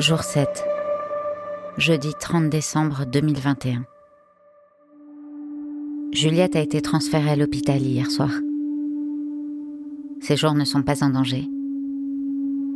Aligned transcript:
Jour 0.00 0.24
7. 0.24 0.48
Jeudi 1.78 2.14
30 2.18 2.50
décembre 2.50 3.04
2021. 3.06 3.84
Juliette 6.12 6.56
a 6.56 6.60
été 6.60 6.82
transférée 6.82 7.30
à 7.30 7.36
l'hôpital 7.36 7.80
hier 7.80 8.10
soir. 8.10 8.32
Ses 10.20 10.36
jours 10.36 10.54
ne 10.54 10.64
sont 10.64 10.82
pas 10.82 11.04
en 11.04 11.10
danger. 11.10 11.48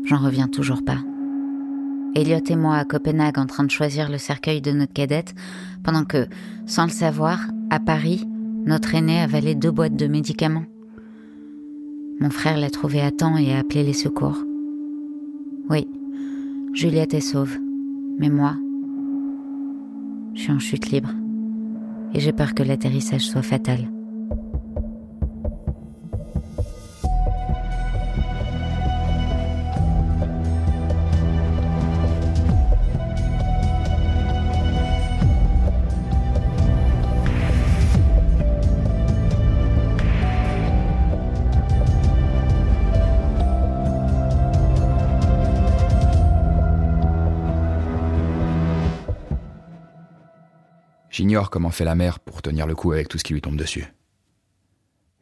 J'en 0.04 0.18
reviens 0.18 0.46
toujours 0.46 0.84
pas. 0.84 0.98
Elliot 2.14 2.38
et 2.48 2.56
moi 2.56 2.76
à 2.76 2.84
Copenhague 2.84 3.40
en 3.40 3.46
train 3.46 3.64
de 3.64 3.70
choisir 3.72 4.08
le 4.08 4.18
cercueil 4.18 4.60
de 4.60 4.70
notre 4.70 4.92
cadette, 4.92 5.34
pendant 5.82 6.04
que, 6.04 6.28
sans 6.66 6.84
le 6.84 6.92
savoir, 6.92 7.40
à 7.70 7.80
Paris, 7.80 8.28
notre 8.64 8.94
aîné 8.94 9.20
avalait 9.20 9.56
deux 9.56 9.72
boîtes 9.72 9.96
de 9.96 10.06
médicaments. 10.06 10.66
Mon 12.20 12.30
frère 12.30 12.58
l'a 12.58 12.70
trouvé 12.70 13.00
à 13.00 13.10
temps 13.10 13.36
et 13.36 13.52
a 13.54 13.58
appelé 13.58 13.82
les 13.82 13.92
secours. 13.92 14.38
Oui, 15.68 15.88
Juliette 16.74 17.14
est 17.14 17.20
sauve, 17.20 17.58
mais 18.18 18.28
moi, 18.28 18.56
je 20.34 20.42
suis 20.42 20.52
en 20.52 20.58
chute 20.58 20.90
libre 20.90 21.10
et 22.14 22.20
j'ai 22.20 22.32
peur 22.32 22.54
que 22.54 22.62
l'atterrissage 22.62 23.22
soit 23.22 23.42
fatal. 23.42 23.88
J'ignore 51.18 51.50
comment 51.50 51.72
fait 51.72 51.84
la 51.84 51.96
mère 51.96 52.20
pour 52.20 52.42
tenir 52.42 52.64
le 52.64 52.76
coup 52.76 52.92
avec 52.92 53.08
tout 53.08 53.18
ce 53.18 53.24
qui 53.24 53.32
lui 53.32 53.40
tombe 53.40 53.56
dessus. 53.56 53.84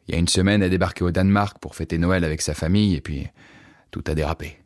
Il 0.07 0.11
y 0.11 0.15
a 0.15 0.19
une 0.19 0.27
semaine, 0.27 0.61
elle 0.61 0.69
débarqué 0.69 1.03
au 1.03 1.09
Danemark 1.09 1.57
pour 1.57 1.73
fêter 1.73 1.97
Noël 1.97 2.23
avec 2.23 2.43
sa 2.43 2.53
famille, 2.53 2.93
et 2.93 3.01
puis 3.01 3.25
tout 3.89 4.03
a 4.05 4.13
dérapé. 4.13 4.59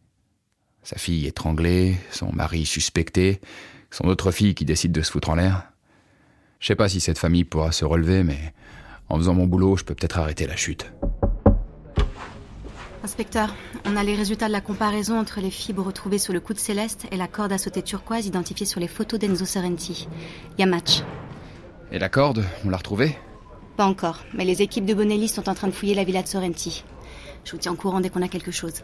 Sa 0.83 0.97
fille 0.97 1.27
étranglée, 1.27 1.95
son 2.11 2.33
mari 2.33 2.65
suspecté, 2.65 3.39
son 3.91 4.09
autre 4.09 4.31
fille 4.31 4.55
qui 4.55 4.65
décide 4.65 4.91
de 4.91 5.01
se 5.01 5.09
foutre 5.09 5.29
en 5.29 5.35
l'air. 5.35 5.71
Je 6.59 6.67
sais 6.67 6.75
pas 6.75 6.89
si 6.89 6.99
cette 6.99 7.17
famille 7.17 7.45
pourra 7.45 7.71
se 7.71 7.85
relever, 7.85 8.25
mais 8.25 8.53
en 9.07 9.15
faisant 9.15 9.33
mon 9.33 9.47
boulot, 9.47 9.77
je 9.77 9.85
peux 9.85 9.95
peut-être 9.95 10.19
arrêter 10.19 10.47
la 10.47 10.57
chute. 10.57 10.91
Inspecteur, 13.03 13.55
on 13.85 13.95
a 13.95 14.03
les 14.03 14.15
résultats 14.15 14.47
de 14.47 14.51
la 14.51 14.61
comparaison 14.61 15.19
entre 15.19 15.41
les 15.41 15.49
fibres 15.49 15.83
retrouvées 15.83 16.19
sur 16.19 16.33
le 16.33 16.39
coude 16.39 16.59
céleste 16.59 17.07
et 17.11 17.17
la 17.17 17.27
corde 17.27 17.51
à 17.51 17.57
sauter 17.57 17.81
turquoise 17.81 18.27
identifiée 18.27 18.67
sur 18.67 18.79
les 18.79 18.87
photos 18.87 19.19
d'Enzo 19.19 19.45
Sorrenti. 19.45 20.07
Il 20.57 20.61
y 20.61 20.63
a 20.63 20.67
match. 20.67 21.01
Et 21.91 21.97
la 21.97 22.09
corde, 22.09 22.45
on 22.63 22.69
l'a 22.69 22.77
retrouvée? 22.77 23.17
Pas 23.75 23.85
encore, 23.85 24.19
mais 24.35 24.45
les 24.45 24.61
équipes 24.61 24.85
de 24.85 24.93
Bonelli 24.93 25.27
sont 25.27 25.49
en 25.49 25.55
train 25.55 25.67
de 25.67 25.73
fouiller 25.73 25.95
la 25.95 26.03
villa 26.03 26.21
de 26.21 26.27
Sorrenti. 26.27 26.83
Je 27.43 27.51
vous 27.53 27.57
tiens 27.57 27.71
au 27.71 27.75
courant 27.75 28.01
dès 28.01 28.11
qu'on 28.11 28.21
a 28.21 28.27
quelque 28.27 28.51
chose. 28.51 28.83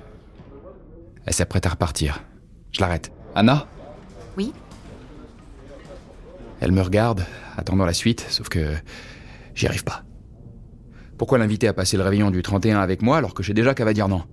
Elle 1.26 1.34
s'apprête 1.34 1.68
à 1.68 1.70
repartir. 1.70 2.24
Je 2.72 2.82
l'arrête. 2.82 3.12
Anna? 3.36 3.68
Oui 4.36 4.52
Elle 6.60 6.72
me 6.72 6.82
regarde, 6.82 7.24
attendant 7.56 7.86
la 7.86 7.94
suite, 7.94 8.26
sauf 8.30 8.50
que 8.50 8.74
j'y 9.54 9.68
arrive 9.68 9.84
pas. 9.84 10.04
Pourquoi 11.18 11.38
l'inviter 11.38 11.68
à 11.68 11.74
passer 11.74 11.98
le 11.98 12.04
réveillon 12.04 12.30
du 12.30 12.42
31 12.42 12.80
avec 12.80 13.02
moi 13.02 13.18
alors 13.18 13.34
que 13.34 13.42
j'ai 13.42 13.54
déjà 13.54 13.74
qu'à 13.74 13.86
va 13.86 13.94
dire 13.94 14.08
non? 14.08 14.24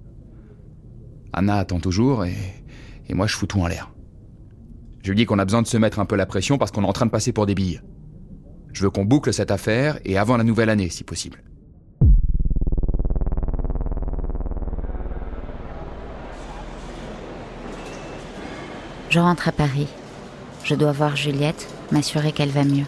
Anna 1.33 1.57
attend 1.57 1.81
toujours 1.81 2.25
et, 2.25 2.35
et 3.09 3.15
moi 3.15 3.27
je 3.27 3.35
fous 3.37 3.47
tout 3.47 3.61
en 3.61 3.67
l'air. 3.67 3.91
Je 5.03 5.11
lui 5.11 5.17
dis 5.17 5.27
qu'on 5.27 5.39
a 5.39 5.45
besoin 5.45 5.63
de 5.63 5.67
se 5.67 5.77
mettre 5.77 5.99
un 5.99 6.05
peu 6.05 6.17
la 6.17 6.27
pression 6.27 6.59
parce 6.59 6.71
qu'on 6.71 6.85
est 6.85 6.89
en 6.89 6.93
train 6.93 7.07
de 7.07 7.11
passer 7.11 7.33
pour 7.33 7.47
des 7.47 7.55
billes. 7.55 7.81
Je 8.73 8.83
veux 8.83 8.91
qu'on 8.91 9.05
boucle 9.05 9.33
cette 9.33 9.51
affaire 9.51 9.99
et 10.05 10.19
avant 10.19 10.37
la 10.37 10.45
nouvelle 10.45 10.69
année 10.69 10.89
si 10.89 11.05
possible. 11.05 11.43
Je 19.11 19.21
rentre 19.21 19.49
à 19.49 19.53
Paris. 19.53 19.87
Je 20.65 20.75
dois 20.75 20.93
voir 20.93 21.15
Juliette, 21.15 21.69
m'assurer 21.93 22.33
qu'elle 22.33 22.49
va 22.49 22.65
mieux. 22.65 22.87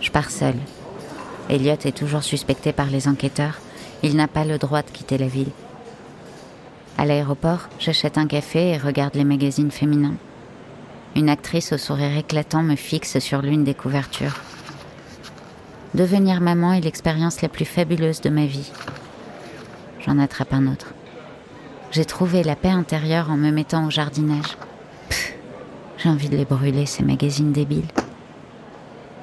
Je 0.00 0.10
pars 0.10 0.30
seule. 0.30 0.56
Elliot 1.48 1.78
est 1.84 1.96
toujours 1.96 2.24
suspecté 2.24 2.72
par 2.72 2.86
les 2.86 3.06
enquêteurs. 3.06 3.60
Il 4.02 4.16
n'a 4.16 4.26
pas 4.26 4.44
le 4.44 4.58
droit 4.58 4.82
de 4.82 4.90
quitter 4.90 5.16
la 5.16 5.28
ville. 5.28 5.50
À 6.98 7.04
l'aéroport, 7.04 7.68
j'achète 7.78 8.18
un 8.18 8.26
café 8.26 8.70
et 8.70 8.78
regarde 8.78 9.14
les 9.14 9.24
magazines 9.24 9.70
féminins. 9.70 10.16
Une 11.14 11.28
actrice 11.28 11.72
au 11.72 11.78
sourire 11.78 12.16
éclatant 12.16 12.62
me 12.62 12.74
fixe 12.74 13.18
sur 13.20 13.42
l'une 13.42 13.64
des 13.64 13.74
couvertures. 13.74 14.40
Devenir 15.94 16.40
maman 16.40 16.72
est 16.72 16.80
l'expérience 16.80 17.42
la 17.42 17.48
plus 17.48 17.64
fabuleuse 17.64 18.20
de 18.20 18.28
ma 18.28 18.44
vie. 18.44 18.72
J'en 20.00 20.18
attrape 20.18 20.52
un 20.52 20.66
autre. 20.66 20.94
J'ai 21.90 22.04
trouvé 22.04 22.42
la 22.42 22.56
paix 22.56 22.70
intérieure 22.70 23.30
en 23.30 23.36
me 23.36 23.50
mettant 23.50 23.86
au 23.86 23.90
jardinage. 23.90 24.58
J'ai 25.98 26.08
envie 26.08 26.28
de 26.28 26.36
les 26.36 26.44
brûler, 26.44 26.86
ces 26.86 27.04
magazines 27.04 27.52
débiles. 27.52 27.88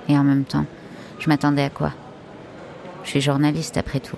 Et 0.07 0.17
en 0.17 0.23
même 0.23 0.45
temps, 0.45 0.65
je 1.19 1.29
m'attendais 1.29 1.63
à 1.63 1.69
quoi? 1.69 1.91
Je 3.03 3.09
suis 3.09 3.21
journaliste 3.21 3.77
après 3.77 3.99
tout. 3.99 4.17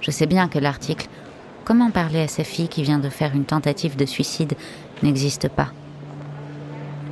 Je 0.00 0.10
sais 0.10 0.26
bien 0.26 0.48
que 0.48 0.58
l'article 0.58 1.08
Comment 1.68 1.90
parler 1.90 2.20
à 2.20 2.28
sa 2.28 2.44
fille 2.44 2.68
qui 2.68 2.82
vient 2.82 2.98
de 2.98 3.10
faire 3.10 3.34
une 3.34 3.44
tentative 3.44 3.94
de 3.94 4.06
suicide 4.06 4.54
n'existe 5.02 5.50
pas. 5.50 5.70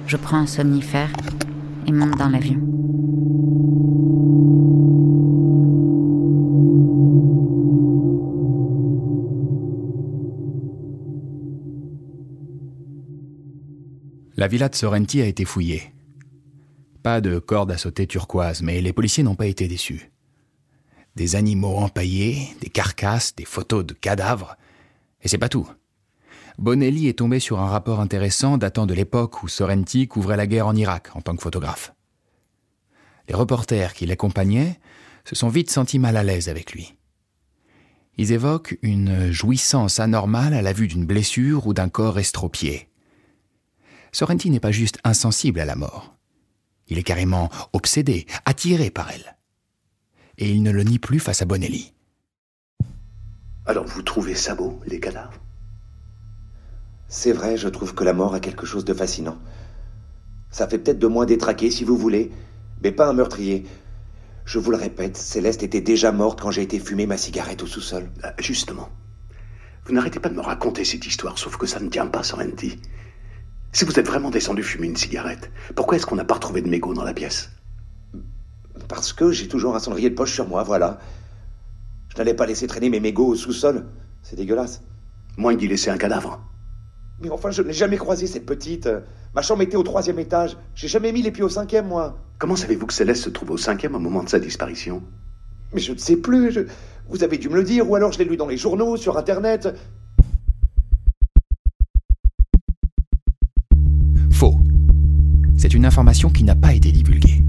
Je 0.06 0.16
prends 0.16 0.38
un 0.38 0.46
somnifère 0.46 1.10
et 1.86 1.92
monte 1.92 2.16
dans 2.16 2.30
l'avion. 2.30 2.58
La 14.38 14.48
villa 14.48 14.70
de 14.70 14.74
Sorrenti 14.74 15.20
a 15.20 15.26
été 15.26 15.44
fouillée. 15.44 15.92
Pas 17.02 17.20
de 17.20 17.38
corde 17.38 17.72
à 17.72 17.76
sauter 17.76 18.06
turquoise, 18.06 18.62
mais 18.62 18.80
les 18.80 18.94
policiers 18.94 19.22
n'ont 19.22 19.34
pas 19.34 19.46
été 19.46 19.68
déçus. 19.68 20.10
Des 21.16 21.34
animaux 21.34 21.76
empaillés, 21.76 22.54
des 22.60 22.68
carcasses, 22.68 23.34
des 23.34 23.44
photos 23.44 23.84
de 23.84 23.94
cadavres. 23.94 24.56
Et 25.22 25.28
c'est 25.28 25.38
pas 25.38 25.48
tout. 25.48 25.68
Bonelli 26.58 27.08
est 27.08 27.18
tombé 27.18 27.40
sur 27.40 27.58
un 27.58 27.68
rapport 27.68 28.00
intéressant 28.00 28.58
datant 28.58 28.86
de 28.86 28.94
l'époque 28.94 29.42
où 29.42 29.48
Sorrenti 29.48 30.08
couvrait 30.08 30.36
la 30.36 30.46
guerre 30.46 30.66
en 30.66 30.76
Irak 30.76 31.10
en 31.14 31.20
tant 31.20 31.34
que 31.34 31.42
photographe. 31.42 31.94
Les 33.28 33.34
reporters 33.34 33.92
qui 33.94 34.06
l'accompagnaient 34.06 34.78
se 35.24 35.34
sont 35.34 35.48
vite 35.48 35.70
sentis 35.70 35.98
mal 35.98 36.16
à 36.16 36.22
l'aise 36.22 36.48
avec 36.48 36.72
lui. 36.72 36.94
Ils 38.18 38.32
évoquent 38.32 38.78
une 38.82 39.30
jouissance 39.30 40.00
anormale 40.00 40.54
à 40.54 40.62
la 40.62 40.72
vue 40.72 40.88
d'une 40.88 41.04
blessure 41.04 41.66
ou 41.66 41.74
d'un 41.74 41.88
corps 41.88 42.18
estropié. 42.18 42.88
Sorrenti 44.12 44.48
n'est 44.48 44.60
pas 44.60 44.72
juste 44.72 44.98
insensible 45.04 45.60
à 45.60 45.66
la 45.66 45.76
mort. 45.76 46.14
Il 46.88 46.98
est 46.98 47.02
carrément 47.02 47.50
obsédé, 47.72 48.26
attiré 48.44 48.90
par 48.90 49.10
elle. 49.10 49.35
Et 50.38 50.50
il 50.50 50.62
ne 50.62 50.70
le 50.70 50.82
nie 50.82 50.98
plus 50.98 51.18
face 51.18 51.42
à 51.42 51.44
Bonelli. 51.44 51.92
Alors 53.64 53.86
vous 53.86 54.02
trouvez 54.02 54.34
ça 54.34 54.54
beau, 54.54 54.80
les 54.86 55.00
cadavres 55.00 55.40
C'est 57.08 57.32
vrai, 57.32 57.56
je 57.56 57.68
trouve 57.68 57.94
que 57.94 58.04
la 58.04 58.12
mort 58.12 58.34
a 58.34 58.40
quelque 58.40 58.66
chose 58.66 58.84
de 58.84 58.94
fascinant. 58.94 59.38
Ça 60.50 60.68
fait 60.68 60.78
peut-être 60.78 60.98
de 60.98 61.06
moi 61.06 61.26
détraqué, 61.26 61.70
si 61.70 61.84
vous 61.84 61.96
voulez, 61.96 62.30
mais 62.82 62.92
pas 62.92 63.08
un 63.08 63.12
meurtrier. 63.12 63.64
Je 64.44 64.58
vous 64.58 64.70
le 64.70 64.76
répète, 64.76 65.16
Céleste 65.16 65.62
était 65.62 65.80
déjà 65.80 66.12
morte 66.12 66.40
quand 66.40 66.50
j'ai 66.52 66.62
été 66.62 66.78
fumer 66.78 67.06
ma 67.06 67.16
cigarette 67.16 67.62
au 67.62 67.66
sous-sol. 67.66 68.08
Ah, 68.22 68.34
Justement. 68.38 68.88
Vous 69.84 69.92
n'arrêtez 69.92 70.20
pas 70.20 70.28
de 70.28 70.34
me 70.34 70.40
raconter 70.40 70.84
cette 70.84 71.06
histoire, 71.06 71.38
sauf 71.38 71.56
que 71.56 71.66
ça 71.66 71.80
ne 71.80 71.88
tient 71.88 72.06
pas, 72.06 72.22
Sorrenti. 72.22 72.80
Si 73.72 73.84
vous 73.84 73.98
êtes 73.98 74.06
vraiment 74.06 74.30
descendu 74.30 74.62
fumer 74.62 74.86
une 74.86 74.96
cigarette, 74.96 75.50
pourquoi 75.74 75.96
est-ce 75.96 76.06
qu'on 76.06 76.16
n'a 76.16 76.24
pas 76.24 76.34
retrouvé 76.34 76.62
de 76.62 76.68
mégots 76.68 76.94
dans 76.94 77.04
la 77.04 77.14
pièce? 77.14 77.50
Parce 78.88 79.12
que 79.12 79.30
j'ai 79.32 79.48
toujours 79.48 79.74
un 79.74 79.78
cendrier 79.78 80.10
de 80.10 80.14
poche 80.14 80.32
sur 80.34 80.46
moi, 80.48 80.62
voilà. 80.62 80.98
Je 82.08 82.16
n'allais 82.18 82.34
pas 82.34 82.46
laisser 82.46 82.66
traîner 82.66 82.88
mes 82.90 83.00
mégots 83.00 83.26
au 83.26 83.34
sous-sol. 83.34 83.86
C'est 84.22 84.36
dégueulasse. 84.36 84.82
Moins 85.36 85.54
d'y 85.54 85.68
laisser 85.68 85.90
un 85.90 85.98
cadavre. 85.98 86.40
Mais 87.20 87.30
enfin, 87.30 87.50
je 87.50 87.62
n'ai 87.62 87.72
jamais 87.72 87.96
croisé 87.96 88.26
cette 88.26 88.46
petite. 88.46 88.88
Ma 89.34 89.42
chambre 89.42 89.62
était 89.62 89.76
au 89.76 89.82
troisième 89.82 90.18
étage. 90.18 90.56
J'ai 90.74 90.88
jamais 90.88 91.12
mis 91.12 91.22
les 91.22 91.30
pieds 91.30 91.42
au 91.42 91.48
cinquième, 91.48 91.86
moi. 91.88 92.18
Comment 92.38 92.56
savez-vous 92.56 92.86
que 92.86 92.92
Céleste 92.94 93.24
se 93.24 93.30
trouve 93.30 93.50
au 93.52 93.56
cinquième 93.56 93.94
au 93.94 93.98
moment 93.98 94.22
de 94.22 94.28
sa 94.28 94.38
disparition? 94.38 95.02
Mais 95.72 95.80
je 95.80 95.92
ne 95.92 95.98
sais 95.98 96.16
plus. 96.16 96.52
je- 96.52 96.60
Vous 97.08 97.22
avez 97.24 97.38
dû 97.38 97.48
me 97.48 97.54
le 97.56 97.64
dire, 97.64 97.88
ou 97.90 97.94
alors 97.96 98.12
je 98.12 98.18
l'ai 98.18 98.24
lu 98.24 98.36
dans 98.36 98.46
les 98.48 98.56
journaux, 98.56 98.96
sur 98.96 99.16
Internet. 99.16 99.68
Faux. 104.30 104.58
C'est 105.56 105.72
une 105.74 105.86
information 105.86 106.30
qui 106.30 106.44
n'a 106.44 106.54
pas 106.54 106.72
été 106.74 106.92
divulguée. 106.92 107.42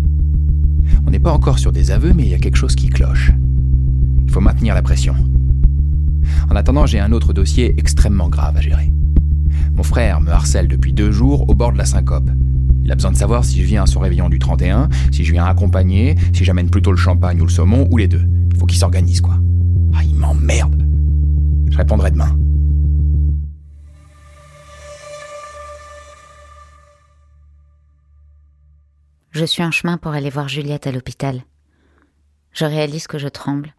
On 1.07 1.09
n'est 1.09 1.19
pas 1.19 1.31
encore 1.31 1.57
sur 1.57 1.71
des 1.71 1.91
aveux, 1.91 2.11
mais 2.13 2.23
il 2.23 2.29
y 2.29 2.33
a 2.33 2.37
quelque 2.37 2.57
chose 2.57 2.75
qui 2.75 2.89
cloche. 2.89 3.31
Il 4.25 4.29
faut 4.29 4.41
maintenir 4.41 4.75
la 4.75 4.81
pression. 4.81 5.15
En 6.51 6.55
attendant, 6.57 6.85
j'ai 6.85 6.99
un 6.99 7.13
autre 7.13 7.31
dossier 7.31 7.73
extrêmement 7.77 8.27
grave 8.27 8.57
à 8.57 8.61
gérer. 8.61 8.91
Mon 9.73 9.83
frère 9.83 10.19
me 10.19 10.31
harcèle 10.31 10.67
depuis 10.67 10.91
deux 10.91 11.11
jours 11.11 11.49
au 11.49 11.55
bord 11.55 11.71
de 11.71 11.77
la 11.77 11.85
syncope. 11.85 12.29
Il 12.83 12.91
a 12.91 12.95
besoin 12.95 13.11
de 13.11 13.15
savoir 13.15 13.45
si 13.45 13.61
je 13.61 13.65
viens 13.65 13.83
à 13.83 13.85
son 13.85 14.01
réveillon 14.01 14.27
du 14.27 14.37
31, 14.37 14.89
si 15.13 15.23
je 15.23 15.31
viens 15.31 15.45
accompagner, 15.45 16.15
si 16.33 16.43
j'amène 16.43 16.69
plutôt 16.69 16.91
le 16.91 16.97
champagne 16.97 17.39
ou 17.39 17.45
le 17.45 17.51
saumon, 17.51 17.87
ou 17.89 17.95
les 17.95 18.09
deux. 18.09 18.27
Il 18.51 18.57
faut 18.57 18.65
qu'il 18.65 18.77
s'organise, 18.77 19.21
quoi. 19.21 19.39
Ah, 19.95 20.03
il 20.03 20.15
m'emmerde. 20.15 20.85
Je 21.71 21.77
répondrai 21.77 22.11
demain. 22.11 22.37
Je 29.37 29.45
suis 29.45 29.63
en 29.63 29.69
chemin 29.69 29.97
pour 29.97 30.13
aller 30.13 30.31
voir 30.31 30.47
Juliette 30.47 30.87
à 30.87 30.91
l'hôpital. 30.91 31.43
Je 32.53 32.65
réalise 32.65 33.05
que 33.05 33.19
je 33.19 33.27
tremble. 33.27 33.75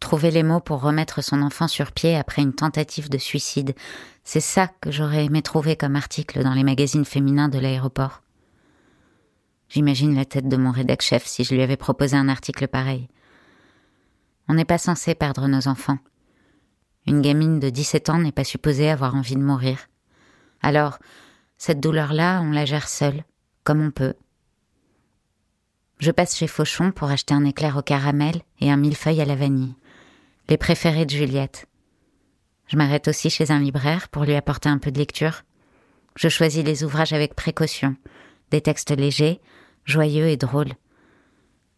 Trouver 0.00 0.32
les 0.32 0.42
mots 0.42 0.58
pour 0.58 0.80
remettre 0.80 1.22
son 1.22 1.42
enfant 1.42 1.68
sur 1.68 1.92
pied 1.92 2.16
après 2.16 2.42
une 2.42 2.52
tentative 2.52 3.08
de 3.08 3.16
suicide, 3.16 3.76
c'est 4.24 4.40
ça 4.40 4.66
que 4.80 4.90
j'aurais 4.90 5.26
aimé 5.26 5.40
trouver 5.40 5.76
comme 5.76 5.94
article 5.94 6.42
dans 6.42 6.52
les 6.52 6.64
magazines 6.64 7.04
féminins 7.04 7.48
de 7.48 7.60
l'aéroport. 7.60 8.22
J'imagine 9.68 10.16
la 10.16 10.24
tête 10.24 10.48
de 10.48 10.56
mon 10.56 10.72
rédac 10.72 11.00
chef 11.00 11.26
si 11.26 11.44
je 11.44 11.54
lui 11.54 11.62
avais 11.62 11.76
proposé 11.76 12.16
un 12.16 12.28
article 12.28 12.66
pareil. 12.66 13.08
On 14.48 14.54
n'est 14.54 14.64
pas 14.64 14.78
censé 14.78 15.14
perdre 15.14 15.46
nos 15.46 15.68
enfants. 15.68 15.98
Une 17.06 17.20
gamine 17.20 17.60
de 17.60 17.70
17 17.70 18.10
ans 18.10 18.18
n'est 18.18 18.32
pas 18.32 18.42
supposée 18.42 18.90
avoir 18.90 19.14
envie 19.14 19.36
de 19.36 19.44
mourir. 19.44 19.86
Alors, 20.60 20.98
cette 21.56 21.78
douleur-là, 21.78 22.40
on 22.42 22.50
la 22.50 22.64
gère 22.64 22.88
seule, 22.88 23.22
comme 23.62 23.80
on 23.80 23.92
peut. 23.92 24.14
Je 26.00 26.10
passe 26.10 26.34
chez 26.34 26.46
Fauchon 26.46 26.92
pour 26.92 27.10
acheter 27.10 27.34
un 27.34 27.44
éclair 27.44 27.76
au 27.76 27.82
caramel 27.82 28.40
et 28.58 28.70
un 28.70 28.78
millefeuille 28.78 29.20
à 29.20 29.26
la 29.26 29.36
vanille. 29.36 29.74
Les 30.48 30.56
préférés 30.56 31.04
de 31.04 31.10
Juliette. 31.10 31.66
Je 32.68 32.78
m'arrête 32.78 33.06
aussi 33.06 33.28
chez 33.28 33.50
un 33.50 33.60
libraire 33.60 34.08
pour 34.08 34.24
lui 34.24 34.34
apporter 34.34 34.70
un 34.70 34.78
peu 34.78 34.90
de 34.90 34.98
lecture. 34.98 35.42
Je 36.16 36.30
choisis 36.30 36.64
les 36.64 36.84
ouvrages 36.84 37.12
avec 37.12 37.34
précaution, 37.34 37.96
des 38.50 38.62
textes 38.62 38.96
légers, 38.96 39.42
joyeux 39.84 40.28
et 40.28 40.38
drôles. 40.38 40.72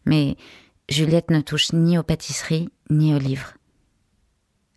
Mais 0.05 0.37
Juliette 0.87 1.29
ne 1.29 1.41
touche 1.41 1.73
ni 1.73 1.97
aux 1.97 2.03
pâtisseries 2.03 2.69
ni 2.89 3.13
aux 3.13 3.19
livres. 3.19 3.53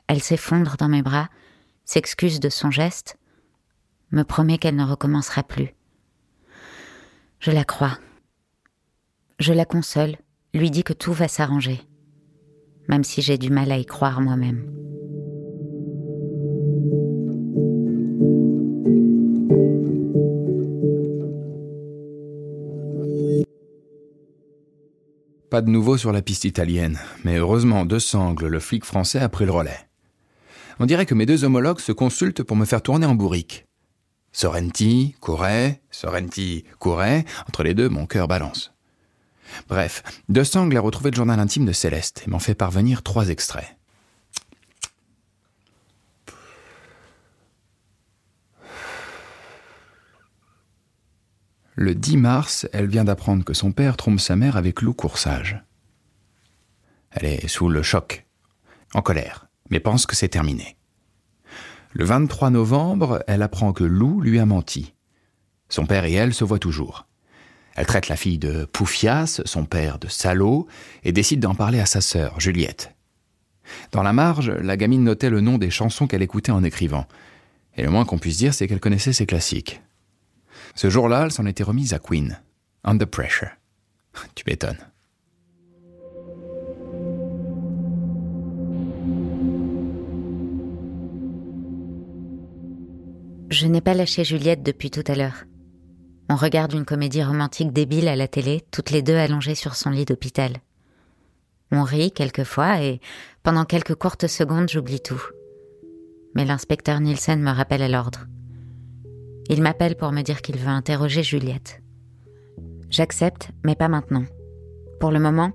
Elle 0.09 0.23
s'effondre 0.23 0.77
dans 0.77 0.89
mes 0.89 1.03
bras, 1.03 1.29
s'excuse 1.85 2.41
de 2.41 2.49
son 2.49 2.73
geste, 2.73 3.17
me 4.11 4.25
promet 4.25 4.59
qu'elle 4.59 4.77
ne 4.77 4.85
recommencera 4.85 5.45
plus. 5.45 5.73
Je 7.39 7.53
la 7.53 7.65
crois. 7.65 7.99
Je 9.39 9.53
la 9.53 9.67
console, 9.67 10.17
lui 10.55 10.71
dis 10.71 10.83
que 10.83 10.95
tout 10.95 11.13
va 11.13 11.29
s'arranger, 11.29 11.83
même 12.89 13.05
si 13.05 13.21
j'ai 13.21 13.37
du 13.37 13.51
mal 13.51 13.71
à 13.71 13.77
y 13.77 13.85
croire 13.85 14.23
moi-même. 14.23 14.73
Pas 25.51 25.61
de 25.61 25.69
nouveau 25.69 25.99
sur 25.99 26.13
la 26.13 26.23
piste 26.23 26.47
italienne, 26.47 26.99
mais 27.23 27.37
heureusement, 27.37 27.85
De 27.85 27.99
Sangle, 27.99 28.47
le 28.47 28.59
flic 28.59 28.87
français, 28.87 29.21
a 29.21 29.29
pris 29.29 29.45
le 29.45 29.53
relais. 29.53 29.89
On 30.81 30.87
dirait 30.87 31.05
que 31.07 31.15
mes 31.15 31.27
deux 31.27 31.45
homologues 31.45 31.81
se 31.81 31.93
consultent 31.93 32.43
pour 32.43 32.57
me 32.57 32.65
faire 32.65 32.81
tourner 32.81 33.07
en 33.07 33.15
bourrique. 33.15 33.67
Sorrenti, 34.33 35.15
Couret, 35.21 35.83
Sorrenti, 35.91 36.65
Couret, 36.79 37.27
entre 37.47 37.63
les 37.65 37.75
deux, 37.75 37.91
mon 37.91 38.07
cœur 38.07 38.29
balance. 38.29 38.76
Bref, 39.69 40.03
De 40.29 40.45
Sangle 40.45 40.77
a 40.77 40.81
retrouvé 40.81 41.11
le 41.11 41.17
journal 41.17 41.41
intime 41.41 41.67
de 41.67 41.73
Céleste 41.73 42.23
et 42.27 42.31
m'en 42.31 42.39
fait 42.39 42.55
parvenir 42.55 43.03
trois 43.03 43.29
extraits. 43.29 43.77
Le 51.79 51.95
10 51.95 52.17
mars, 52.17 52.67
elle 52.73 52.87
vient 52.87 53.05
d'apprendre 53.05 53.45
que 53.45 53.53
son 53.53 53.71
père 53.71 53.99
trompe 53.99 54.19
sa 54.19 54.35
mère 54.35 54.57
avec 54.57 54.81
Lou 54.81 54.95
Coursage. 54.95 55.63
Elle 57.11 57.27
est 57.27 57.49
sous 57.49 57.69
le 57.69 57.83
choc, 57.83 58.27
en 58.95 59.03
colère, 59.03 59.49
mais 59.69 59.79
pense 59.79 60.07
que 60.07 60.17
c'est 60.17 60.29
terminé. 60.29 60.79
Le 61.93 62.07
23 62.07 62.49
novembre, 62.49 63.23
elle 63.27 63.43
apprend 63.43 63.75
que 63.75 63.85
Lou 63.85 64.23
lui 64.23 64.39
a 64.39 64.47
menti. 64.47 64.95
Son 65.69 65.85
père 65.85 66.07
et 66.07 66.13
elle 66.13 66.33
se 66.33 66.45
voient 66.45 66.59
toujours. 66.59 67.07
Elle 67.77 67.87
traite 67.87 68.09
la 68.09 68.17
fille 68.17 68.39
de 68.39 68.65
poufias, 68.65 69.43
son 69.45 69.67
père 69.67 69.99
de 69.99 70.09
salaud, 70.09 70.67
et 71.05 71.13
décide 71.13 71.41
d'en 71.41 71.55
parler 71.55 71.79
à 71.79 71.87
sa 71.87 72.01
sœur, 72.01 72.41
Juliette. 72.41 72.95
Dans 73.93 74.03
la 74.03 74.15
marge, 74.15 74.51
la 74.51 74.77
gamine 74.79 75.05
notait 75.05 75.29
le 75.29 75.43
nom 75.43 75.59
des 75.59 75.71
chansons 75.71 76.07
qu'elle 76.07 76.23
écoutait 76.23 76.53
en 76.53 76.65
écrivant. 76.65 77.07
Et 77.77 77.83
le 77.83 77.91
moins 77.91 78.07
qu'on 78.07 78.19
puisse 78.19 78.39
dire, 78.39 78.55
c'est 78.55 78.67
qu'elle 78.67 78.81
connaissait 78.81 79.13
ses 79.13 79.27
classiques. 79.27 79.83
Ce 80.75 80.89
jour-là, 80.89 81.25
elle 81.25 81.33
s'en 81.33 81.45
était 81.45 81.63
remise 81.63 81.93
à 81.93 81.99
Queen, 81.99 82.41
Under 82.83 83.07
Pressure. 83.07 83.51
Tu 84.35 84.45
m'étonnes. 84.47 84.79
Je 93.51 93.67
n'ai 93.67 93.81
pas 93.81 93.95
lâché 93.95 94.25
Juliette 94.25 94.63
depuis 94.63 94.91
tout 94.91 95.05
à 95.07 95.15
l'heure. 95.15 95.45
On 96.29 96.35
regarde 96.35 96.73
une 96.73 96.85
comédie 96.85 97.23
romantique 97.23 97.73
débile 97.73 98.09
à 98.09 98.17
la 98.17 98.27
télé, 98.27 98.63
toutes 98.73 98.91
les 98.91 99.03
deux 99.03 99.15
allongées 99.15 99.55
sur 99.55 99.77
son 99.77 99.91
lit 99.91 100.05
d'hôpital. 100.05 100.57
On 101.71 101.85
rit 101.85 102.11
quelquefois 102.11 102.83
et 102.83 103.01
pendant 103.43 103.65
quelques 103.65 103.95
courtes 103.95 104.27
secondes 104.27 104.69
j'oublie 104.69 105.01
tout. 105.01 105.23
Mais 106.35 106.45
l'inspecteur 106.45 107.01
Nielsen 107.01 107.41
me 107.41 107.51
rappelle 107.51 107.83
à 107.83 107.89
l'ordre. 107.89 108.27
Il 109.49 109.63
m'appelle 109.63 109.97
pour 109.97 110.11
me 110.11 110.23
dire 110.23 110.43
qu'il 110.43 110.59
veut 110.59 110.69
interroger 110.69 111.23
Juliette. 111.23 111.81
J'accepte, 112.91 113.51
mais 113.65 113.77
pas 113.77 113.89
maintenant. 113.89 114.25
Pour 114.99 115.13
le 115.13 115.21
moment, 115.21 115.53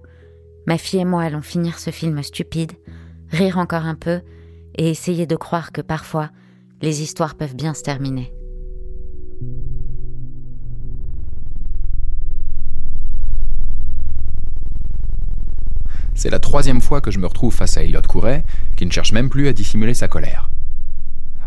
ma 0.68 0.78
fille 0.78 1.02
et 1.02 1.06
moi 1.06 1.24
allons 1.24 1.42
finir 1.42 1.80
ce 1.80 1.90
film 1.90 2.22
stupide, 2.24 2.72
rire 3.30 3.58
encore 3.58 3.86
un 3.86 3.96
peu 3.96 4.22
et 4.78 4.90
essayer 4.90 5.26
de 5.26 5.36
croire 5.36 5.72
que 5.74 5.82
parfois, 5.82 6.30
les 6.82 7.02
histoires 7.02 7.36
peuvent 7.36 7.56
bien 7.56 7.74
se 7.74 7.84
terminer. 7.84 8.34
C'est 16.22 16.30
la 16.30 16.38
troisième 16.38 16.82
fois 16.82 17.02
que 17.02 17.10
je 17.10 17.18
me 17.18 17.26
retrouve 17.26 17.52
face 17.52 17.78
à 17.78 17.84
Elliot 17.84 18.04
Couret, 18.08 18.46
qui 18.78 18.86
ne 18.86 18.92
cherche 18.92 19.12
même 19.12 19.28
plus 19.28 19.48
à 19.48 19.54
dissimuler 19.54 19.96
sa 19.96 20.08
colère. 20.08 20.52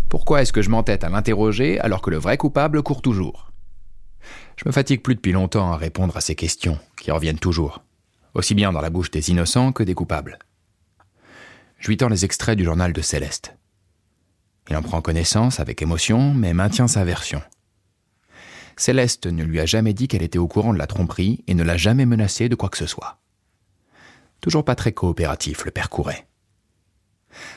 Pourquoi 0.09 0.43
est-ce 0.43 0.53
que 0.53 0.63
je 0.63 0.69
m'entête 0.69 1.05
à 1.05 1.09
l'interroger 1.09 1.79
alors 1.79 2.03
que 2.03 2.11
le 2.11 2.17
vrai 2.17 2.37
coupable 2.37 2.83
court 2.83 3.01
toujours? 3.01 3.53
Je 4.57 4.65
me 4.67 4.73
fatigue 4.73 5.01
plus 5.01 5.15
depuis 5.15 5.31
longtemps 5.31 5.71
à 5.71 5.77
répondre 5.77 6.17
à 6.17 6.21
ces 6.21 6.35
questions, 6.35 6.81
qui 6.97 7.13
reviennent 7.13 7.39
toujours, 7.39 7.85
aussi 8.35 8.57
bien 8.57 8.73
dans 8.73 8.81
la 8.81 8.91
bouche 8.91 9.13
des 9.13 9.31
innocents 9.31 9.71
que 9.71 9.85
des 9.85 9.95
coupables. 9.95 10.41
Je 11.79 11.87
lui 11.87 11.97
tends 11.97 12.09
les 12.09 12.25
extraits 12.25 12.59
du 12.59 12.65
journal 12.65 12.93
de 12.93 13.01
Céleste. 13.01 13.57
Il 14.69 14.77
en 14.77 14.83
prend 14.83 15.01
connaissance 15.03 15.61
avec 15.61 15.83
émotion, 15.83 16.35
mais 16.35 16.53
maintient 16.53 16.89
sa 16.89 17.05
version. 17.05 17.43
Céleste 18.77 19.29
ne 19.29 19.45
lui 19.45 19.61
a 19.61 19.67
jamais 19.67 19.95
dit 19.95 20.09
qu'elle 20.09 20.25
était 20.25 20.39
au 20.41 20.49
courant 20.49 20.73
de 20.73 20.79
la 20.79 20.89
tromperie 20.89 21.45
et 21.47 21.55
ne 21.55 21.63
l'a 21.63 21.77
jamais 21.77 22.07
menacé 22.07 22.49
de 22.49 22.57
quoi 22.57 22.71
que 22.71 22.79
ce 22.79 22.87
soit. 22.87 23.21
Toujours 24.45 24.63
pas 24.67 24.75
très 24.75 24.93
coopératif, 24.93 25.65
le 25.65 25.71
père 25.71 25.89
Couret. 25.89 26.27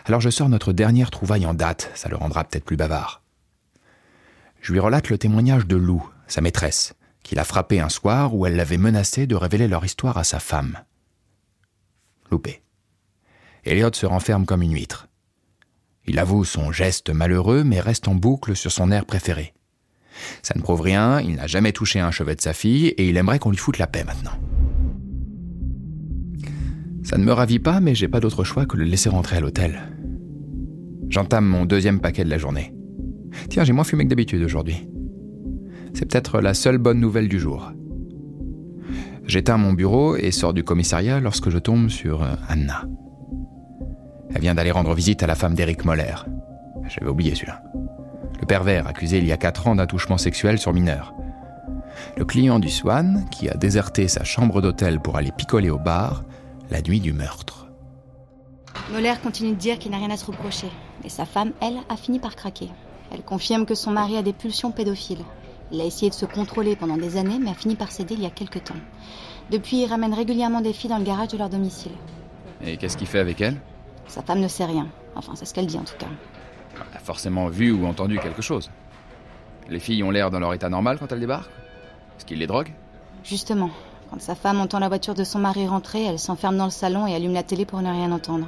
Alors 0.06 0.22
je 0.22 0.29
sors 0.29 0.48
notre 0.48 0.72
dernière 0.72 1.12
trouvaille 1.12 1.46
en 1.46 1.53
date, 1.53 1.91
ça 1.96 2.08
le 2.08 2.15
rendra 2.15 2.46
peut-être 2.46 2.63
plus 2.63 2.77
bavard. 2.77 3.24
Je 4.62 4.72
lui 4.72 4.79
relate 4.79 5.10
le 5.10 5.17
témoignage 5.17 5.67
de 5.67 5.75
Lou, 5.75 6.10
sa 6.27 6.39
maîtresse, 6.39 6.94
qui 7.24 7.36
l'a 7.36 7.44
frappé 7.44 7.82
un 7.82 7.89
soir 7.89 8.34
où 8.34 8.46
elle 8.46 8.56
l'avait 8.56 8.77
menacé 8.77 9.27
de 9.27 9.36
révéler 9.36 9.67
leur 9.67 9.84
histoire 9.84 10.17
à 10.17 10.24
sa 10.24 10.39
femme. 10.39 10.77
Loupé. 12.32 12.63
Elliot 13.65 13.91
se 13.91 14.06
renferme 14.06 14.46
comme 14.46 14.62
une 14.62 14.74
huître. 14.74 15.10
Il 16.06 16.20
avoue 16.20 16.46
son 16.46 16.72
geste 16.72 17.10
malheureux, 17.10 17.65
mais 17.65 17.82
reste 17.82 18.08
en 18.08 18.15
boucle 18.15 18.56
sur 18.56 18.72
son 18.72 18.94
air 18.94 19.06
préféré. 19.06 19.53
Ça 20.41 20.53
ne 20.56 20.62
prouve 20.62 20.79
rien, 20.79 21.20
il 21.20 21.36
n'a 21.36 21.48
jamais 21.48 21.74
touché 21.74 22.00
un 22.00 22.12
chevet 22.12 22.38
de 22.38 22.41
sa 22.41 22.53
fille, 22.53 22.88
et 22.88 23.10
il 23.10 23.17
aimerait 23.17 23.39
qu'on 23.39 23.51
lui 23.51 23.58
foute 23.58 23.77
la 23.77 23.88
paix 23.88 24.06
maintenant. 24.06 24.39
Ça 27.07 27.17
ne 27.17 27.23
me 27.23 27.31
ravit 27.31 27.59
pas, 27.59 27.79
mais 27.79 27.95
j'ai 27.95 28.09
pas 28.09 28.19
d'autre 28.19 28.43
choix 28.43 28.65
que 28.65 28.75
le 28.75 28.83
laisser 28.83 29.07
rentrer 29.07 29.37
à 29.37 29.39
l'hôtel. 29.39 29.79
J'entame 31.07 31.45
mon 31.45 31.63
deuxième 31.63 32.01
paquet 32.01 32.25
de 32.25 32.29
la 32.29 32.37
journée. 32.37 32.73
Tiens, 33.49 33.63
j'ai 33.63 33.71
moins 33.71 33.85
fumé 33.85 34.03
que 34.03 34.09
d'habitude 34.09 34.43
aujourd'hui. 34.43 34.89
C'est 35.93 36.05
peut-être 36.05 36.41
la 36.41 36.53
seule 36.53 36.79
bonne 36.79 36.99
nouvelle 36.99 37.29
du 37.29 37.39
jour. 37.39 37.71
J'éteins 39.25 39.55
mon 39.55 39.71
bureau 39.71 40.17
et 40.17 40.31
sors 40.31 40.53
du 40.53 40.65
commissariat 40.65 41.21
lorsque 41.21 41.49
je 41.49 41.59
tombe 41.59 41.87
sur 41.87 42.23
euh, 42.23 42.35
Anna. 42.49 42.83
Elle 44.35 44.41
vient 44.41 44.55
d'aller 44.55 44.71
rendre 44.71 44.93
visite 44.93 45.23
à 45.23 45.27
la 45.27 45.35
femme 45.35 45.53
d'Éric 45.53 45.85
Moller. 45.85 46.25
J'avais 46.89 47.09
oublié 47.09 47.35
celui-là. 47.35 47.63
Le 48.41 48.45
pervers 48.45 48.85
accusé 48.85 49.19
il 49.19 49.25
y 49.25 49.31
a 49.31 49.37
4 49.37 49.67
ans 49.67 49.75
d'attouchement 49.75 50.17
sexuel 50.17 50.59
sur 50.59 50.73
mineur. 50.73 51.13
Le 52.17 52.25
client 52.25 52.59
du 52.59 52.67
Swan 52.67 53.25
qui 53.31 53.47
a 53.47 53.55
déserté 53.55 54.09
sa 54.09 54.25
chambre 54.25 54.61
d'hôtel 54.61 54.99
pour 54.99 55.15
aller 55.15 55.31
picoler 55.31 55.69
au 55.69 55.79
bar 55.79 56.25
la 56.69 56.81
nuit 56.81 57.00
du 57.00 57.13
meurtre. 57.13 57.67
Moller 58.91 59.13
continue 59.21 59.51
de 59.51 59.55
dire 59.55 59.79
qu'il 59.79 59.91
n'a 59.91 59.97
rien 59.97 60.12
à 60.12 60.17
se 60.17 60.25
reprocher. 60.25 60.69
Et 61.03 61.09
sa 61.09 61.25
femme, 61.25 61.51
elle, 61.62 61.77
a 61.89 61.97
fini 61.97 62.19
par 62.19 62.36
craquer. 62.36 62.69
Elle 63.12 63.24
confirme 63.24 63.65
que 63.65 63.75
son 63.75 63.91
mari 63.91 64.17
a 64.17 64.21
des 64.21 64.33
pulsions 64.33 64.71
pédophiles. 64.71 65.24
Il 65.71 65.81
a 65.81 65.86
essayé 65.86 66.09
de 66.09 66.15
se 66.15 66.25
contrôler 66.25 66.75
pendant 66.75 66.97
des 66.97 67.17
années, 67.17 67.39
mais 67.39 67.51
a 67.51 67.53
fini 67.53 67.75
par 67.75 67.91
céder 67.91 68.15
il 68.15 68.21
y 68.21 68.25
a 68.25 68.29
quelques 68.29 68.63
temps. 68.63 68.75
Depuis, 69.51 69.83
il 69.83 69.88
ramène 69.88 70.13
régulièrement 70.13 70.62
des 70.62 70.74
filles 70.74 70.89
dans 70.89 70.97
le 70.97 71.03
garage 71.03 71.29
de 71.29 71.38
leur 71.38 71.50
domicile. 71.50 71.91
Et 72.62 72.77
qu'est-ce 72.77 72.97
qu'il 72.97 73.07
fait 73.07 73.19
avec 73.19 73.39
elle? 73.41 73.57
Sa 74.07 74.21
femme 74.21 74.39
ne 74.39 74.47
sait 74.47 74.65
rien. 74.65 74.88
Enfin, 75.15 75.33
c'est 75.36 75.45
ce 75.45 75.53
qu'elle 75.53 75.67
dit 75.67 75.77
en 75.77 75.83
tout 75.83 75.97
cas. 75.97 76.07
Elle 76.75 76.97
a 76.97 77.00
forcément 77.00 77.47
vu 77.47 77.71
ou 77.71 77.86
entendu 77.86 78.19
quelque 78.19 78.41
chose. 78.41 78.69
Les 79.69 79.79
filles 79.79 80.03
ont 80.03 80.12
l'air 80.12 80.31
dans 80.31 80.39
leur 80.39 80.53
état 80.53 80.69
normal 80.69 80.97
quand 81.00 81.12
elles 81.12 81.19
débarquent? 81.19 81.51
Est-ce 82.17 82.25
qu'il 82.25 82.39
les 82.39 82.47
drogue? 82.47 82.71
Justement, 83.24 83.69
quand 84.09 84.21
sa 84.21 84.35
femme 84.35 84.59
entend 84.59 84.79
la 84.79 84.87
voiture 84.87 85.13
de 85.13 85.23
son 85.23 85.39
mari 85.39 85.67
rentrer, 85.67 86.03
elle 86.05 86.19
s'enferme 86.19 86.57
dans 86.57 86.65
le 86.65 86.71
salon 86.71 87.07
et 87.07 87.15
allume 87.15 87.33
la 87.33 87.43
télé 87.43 87.65
pour 87.65 87.81
ne 87.81 87.91
rien 87.91 88.11
entendre. 88.11 88.47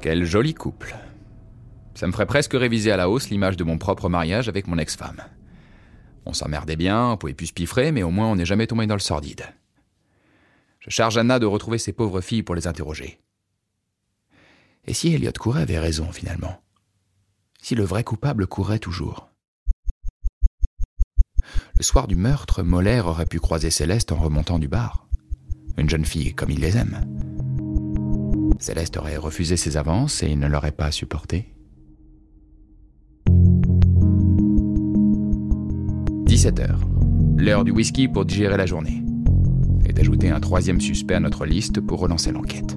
Quel 0.00 0.24
joli 0.24 0.54
couple. 0.54 0.96
Ça 1.94 2.06
me 2.06 2.12
ferait 2.12 2.26
presque 2.26 2.52
réviser 2.52 2.92
à 2.92 2.96
la 2.96 3.10
hausse 3.10 3.30
l'image 3.30 3.56
de 3.56 3.64
mon 3.64 3.78
propre 3.78 4.08
mariage 4.08 4.48
avec 4.48 4.68
mon 4.68 4.78
ex-femme. 4.78 5.22
On 6.26 6.32
s'emmerdait 6.32 6.76
bien, 6.76 7.10
on 7.10 7.16
pouvait 7.16 7.34
plus 7.34 7.48
se 7.48 7.52
piffrer, 7.52 7.90
mais 7.90 8.02
au 8.02 8.10
moins 8.10 8.28
on 8.28 8.36
n'est 8.36 8.44
jamais 8.44 8.66
tombé 8.66 8.86
dans 8.86 8.94
le 8.94 9.00
sordide. 9.00 9.46
Je 10.78 10.90
charge 10.90 11.18
Anna 11.18 11.38
de 11.38 11.46
retrouver 11.46 11.78
ces 11.78 11.92
pauvres 11.92 12.20
filles 12.20 12.42
pour 12.42 12.54
les 12.54 12.66
interroger. 12.66 13.20
Et 14.86 14.94
si 14.94 15.12
Elliot 15.12 15.32
Couret 15.38 15.62
avait 15.62 15.78
raison 15.78 16.12
finalement? 16.12 16.62
Si 17.60 17.74
le 17.74 17.84
vrai 17.84 18.04
coupable 18.04 18.46
courait 18.46 18.78
toujours? 18.78 19.27
Le 21.78 21.84
soir 21.84 22.08
du 22.08 22.16
meurtre, 22.16 22.64
Moller 22.64 23.02
aurait 23.04 23.24
pu 23.24 23.38
croiser 23.38 23.70
Céleste 23.70 24.10
en 24.10 24.16
remontant 24.16 24.58
du 24.58 24.66
bar. 24.66 25.06
Une 25.76 25.88
jeune 25.88 26.04
fille 26.04 26.34
comme 26.34 26.50
il 26.50 26.58
les 26.58 26.76
aime. 26.76 26.98
Céleste 28.58 28.96
aurait 28.96 29.16
refusé 29.16 29.56
ses 29.56 29.76
avances 29.76 30.24
et 30.24 30.26
il 30.26 30.40
ne 30.40 30.48
l'aurait 30.48 30.72
pas 30.72 30.90
supporté. 30.90 31.54
17h. 36.26 36.66
L'heure 37.36 37.62
du 37.62 37.70
whisky 37.70 38.08
pour 38.08 38.24
digérer 38.24 38.56
la 38.56 38.66
journée. 38.66 39.04
Et 39.86 39.92
d'ajouter 39.92 40.30
un 40.30 40.40
troisième 40.40 40.80
suspect 40.80 41.14
à 41.14 41.20
notre 41.20 41.46
liste 41.46 41.80
pour 41.80 42.00
relancer 42.00 42.32
l'enquête. 42.32 42.76